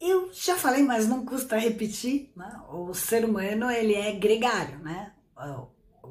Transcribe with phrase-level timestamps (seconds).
[0.00, 2.60] Eu já falei, mas não custa repetir, né?
[2.70, 5.12] o ser humano ele é gregário, né?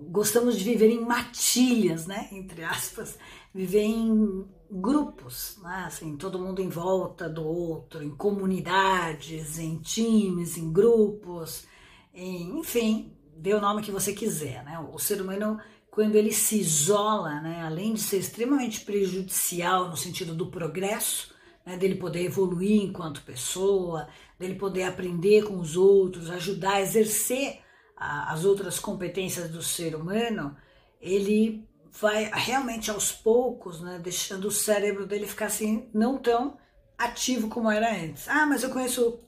[0.10, 2.28] Gostamos de viver em matilhas, né?
[2.32, 3.18] Entre aspas,
[3.54, 5.86] viver em grupos, né?
[5.88, 11.66] Assim, todo mundo em volta do outro, em comunidades, em times, em grupos,
[12.14, 14.78] em, enfim, dê o nome que você quiser, né?
[14.80, 15.60] O ser humano
[15.98, 21.34] quando ele se isola, né, além de ser extremamente prejudicial no sentido do progresso,
[21.68, 24.08] né, dele poder evoluir enquanto pessoa,
[24.40, 27.60] dele poder aprender com os outros, ajudar a exercer
[27.98, 30.56] a, as outras competências do ser humano,
[31.02, 36.58] ele vai realmente aos poucos, né, deixando o cérebro dele ficar assim não tão
[36.98, 38.30] ativo como era antes.
[38.30, 39.20] Ah, mas eu conheço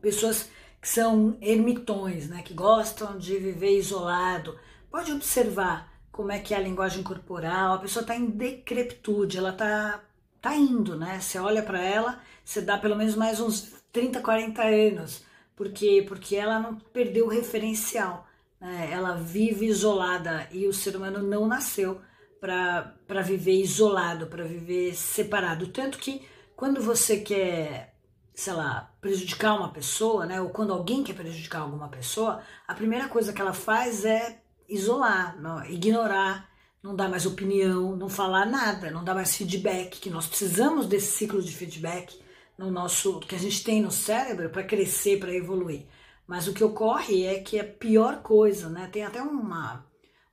[0.00, 0.48] pessoas
[0.80, 4.56] que são ermitões, né, que gostam de viver isolado.
[4.88, 9.50] Pode observar como é que é a linguagem corporal, a pessoa está em decrepitude, ela
[9.50, 10.04] está
[10.40, 11.20] tá indo, né?
[11.20, 15.24] Você olha para ela, você dá pelo menos mais uns 30, 40 anos,
[15.56, 18.26] porque porque ela não perdeu o referencial,
[18.60, 18.88] né?
[18.92, 22.00] Ela vive isolada e o ser humano não nasceu
[22.40, 27.94] para viver isolado, para viver separado, tanto que quando você quer,
[28.34, 33.08] sei lá, prejudicar uma pessoa, né, ou quando alguém quer prejudicar alguma pessoa, a primeira
[33.08, 36.48] coisa que ela faz é isolar, não, ignorar,
[36.82, 41.12] não dar mais opinião, não falar nada, não dar mais feedback, que nós precisamos desse
[41.12, 42.18] ciclo de feedback
[42.56, 45.86] no nosso que a gente tem no cérebro para crescer, para evoluir.
[46.26, 48.88] Mas o que ocorre é que é a pior coisa, né?
[48.92, 49.86] Tem até uma,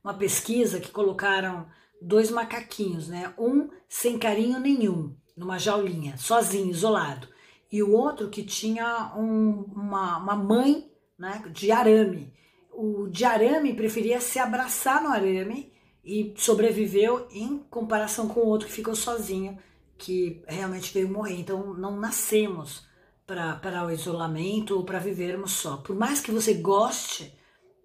[0.04, 1.66] uma pesquisa que colocaram
[2.02, 3.32] dois macaquinhos, né?
[3.38, 7.28] Um sem carinho nenhum, numa jaulinha, sozinho, isolado.
[7.72, 12.32] E o outro que tinha um, uma, uma mãe né, de arame.
[12.72, 15.72] O de arame preferia se abraçar no arame
[16.06, 19.58] e sobreviveu em comparação com o outro que ficou sozinho,
[19.98, 21.40] que realmente veio morrer.
[21.40, 22.86] Então não nascemos
[23.26, 25.78] para o isolamento ou para vivermos só.
[25.78, 27.36] Por mais que você goste,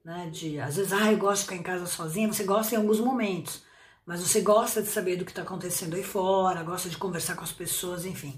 [0.05, 2.77] né, de às vezes, ah, eu gosto de ficar em casa sozinha, você gosta em
[2.77, 3.63] alguns momentos,
[4.05, 7.43] mas você gosta de saber do que está acontecendo aí fora, gosta de conversar com
[7.43, 8.35] as pessoas, enfim.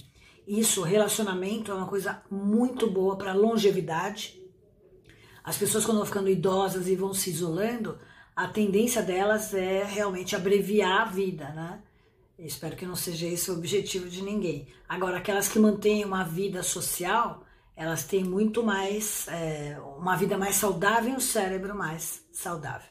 [0.47, 4.41] Isso, relacionamento é uma coisa muito boa para longevidade.
[5.43, 7.99] As pessoas quando vão ficando idosas e vão se isolando,
[8.35, 11.79] a tendência delas é realmente abreviar a vida, né?
[12.39, 14.67] espero que não seja esse o objetivo de ninguém.
[14.87, 17.43] Agora, aquelas que mantêm uma vida social,
[17.75, 22.87] elas têm muito mais, é, uma vida mais saudável e um cérebro mais saudável.